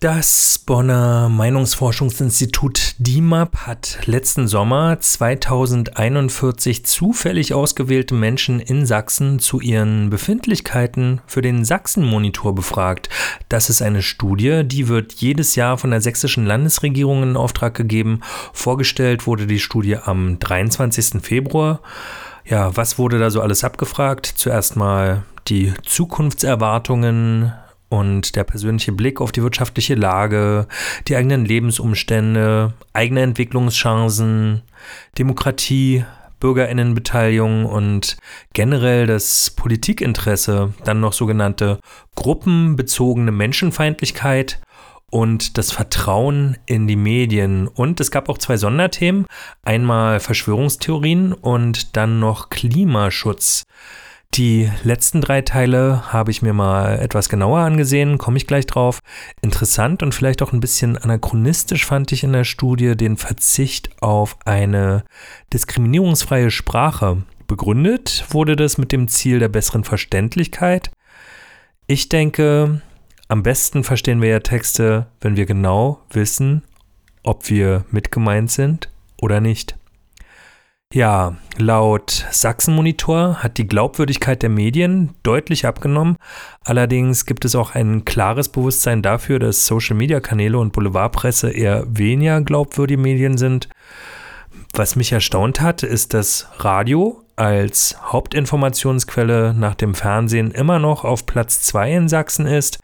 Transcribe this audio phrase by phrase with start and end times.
[0.00, 10.08] Das Bonner Meinungsforschungsinstitut DIMAP hat letzten Sommer 2041 zufällig ausgewählte Menschen in Sachsen zu ihren
[10.08, 13.10] Befindlichkeiten für den Sachsen-Monitor befragt.
[13.50, 18.20] Das ist eine Studie, die wird jedes Jahr von der sächsischen Landesregierung in Auftrag gegeben.
[18.54, 21.22] Vorgestellt wurde die Studie am 23.
[21.22, 21.80] Februar.
[22.46, 24.24] Ja, was wurde da so alles abgefragt?
[24.24, 27.52] Zuerst mal die Zukunftserwartungen
[27.90, 30.66] und der persönliche Blick auf die wirtschaftliche Lage,
[31.08, 34.62] die eigenen Lebensumstände, eigene Entwicklungschancen,
[35.18, 36.04] Demokratie,
[36.38, 38.16] Bürgerinnenbeteiligung und
[38.54, 41.80] generell das Politikinteresse, dann noch sogenannte
[42.14, 44.60] gruppenbezogene Menschenfeindlichkeit
[45.10, 47.68] und das Vertrauen in die Medien.
[47.68, 49.26] Und es gab auch zwei Sonderthemen,
[49.62, 53.64] einmal Verschwörungstheorien und dann noch Klimaschutz.
[54.34, 59.00] Die letzten drei Teile habe ich mir mal etwas genauer angesehen, komme ich gleich drauf.
[59.42, 64.38] Interessant und vielleicht auch ein bisschen anachronistisch fand ich in der Studie den Verzicht auf
[64.44, 65.02] eine
[65.52, 67.24] diskriminierungsfreie Sprache.
[67.48, 70.92] Begründet wurde das mit dem Ziel der besseren Verständlichkeit.
[71.88, 72.82] Ich denke,
[73.26, 76.62] am besten verstehen wir ja Texte, wenn wir genau wissen,
[77.24, 78.90] ob wir mitgemeint sind
[79.20, 79.76] oder nicht.
[80.92, 86.16] Ja, laut Sachsen-Monitor hat die Glaubwürdigkeit der Medien deutlich abgenommen.
[86.64, 93.00] Allerdings gibt es auch ein klares Bewusstsein dafür, dass Social-Media-Kanäle und Boulevardpresse eher weniger glaubwürdige
[93.00, 93.68] Medien sind.
[94.72, 101.24] Was mich erstaunt hat, ist, dass Radio als Hauptinformationsquelle nach dem Fernsehen immer noch auf
[101.24, 102.80] Platz 2 in Sachsen ist.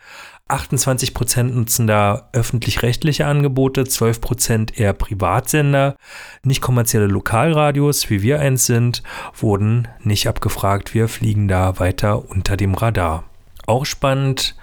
[0.48, 5.96] 28 Prozent nutzen da öffentlich-rechtliche Angebote, 12 Prozent eher Privatsender.
[6.44, 9.02] Nicht kommerzielle Lokalradios, wie wir eins sind,
[9.34, 10.94] wurden nicht abgefragt.
[10.94, 13.24] Wir fliegen da weiter unter dem Radar.
[13.66, 14.54] Auch spannend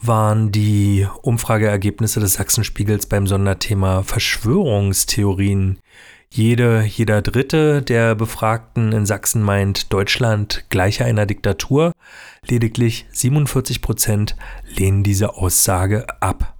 [0.00, 5.78] waren die Umfrageergebnisse des Sachsenspiegels beim Sonderthema Verschwörungstheorien.
[6.34, 11.92] Jede, jeder Dritte der Befragten in Sachsen meint Deutschland gleicher einer Diktatur.
[12.48, 14.34] Lediglich 47 Prozent
[14.74, 16.54] lehnen diese Aussage ab.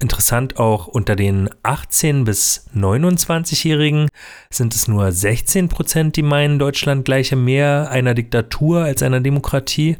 [0.00, 4.08] Interessant auch unter den 18 bis 29-Jährigen
[4.50, 9.98] sind es nur 16 Prozent, die meinen, Deutschland gleiche mehr einer Diktatur als einer Demokratie.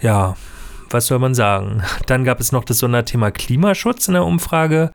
[0.00, 0.36] Ja,
[0.90, 1.82] was soll man sagen?
[2.06, 4.92] Dann gab es noch das Sonderthema Klimaschutz in der Umfrage.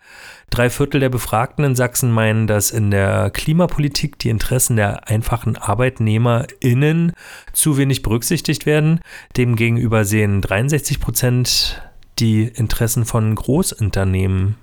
[0.49, 5.55] Drei Viertel der Befragten in Sachsen meinen, dass in der Klimapolitik die Interessen der einfachen
[5.55, 7.13] ArbeitnehmerInnen
[7.53, 8.99] zu wenig berücksichtigt werden.
[9.37, 11.81] Demgegenüber sehen 63 Prozent
[12.19, 14.55] die Interessen von Großunternehmen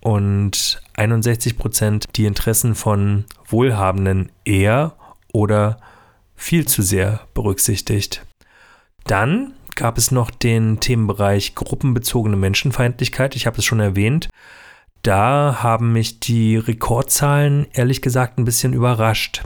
[0.00, 4.94] und 61 Prozent die Interessen von Wohlhabenden eher
[5.32, 5.78] oder
[6.34, 8.24] viel zu sehr berücksichtigt.
[9.04, 13.36] Dann gab es noch den Themenbereich gruppenbezogene Menschenfeindlichkeit.
[13.36, 14.28] Ich habe es schon erwähnt.
[15.02, 19.44] Da haben mich die Rekordzahlen ehrlich gesagt ein bisschen überrascht.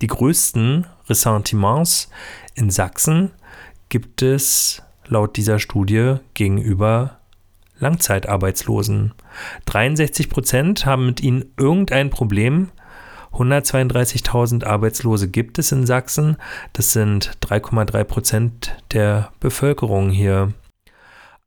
[0.00, 2.10] Die größten Ressentiments
[2.54, 3.30] in Sachsen
[3.88, 7.18] gibt es laut dieser Studie gegenüber
[7.78, 9.14] Langzeitarbeitslosen.
[9.66, 12.70] 63 Prozent haben mit ihnen irgendein Problem
[13.34, 16.36] 132.000 Arbeitslose gibt es in Sachsen.
[16.72, 20.52] Das sind 3,3 Prozent der Bevölkerung hier.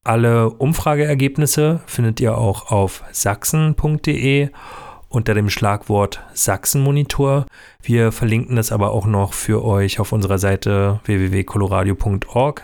[0.04, 4.50] Alle Umfrageergebnisse findet ihr auch auf sachsen.de
[5.10, 7.46] unter dem Schlagwort Sachsenmonitor.
[7.82, 12.64] Wir verlinken das aber auch noch für euch auf unserer Seite www.coloradio.org.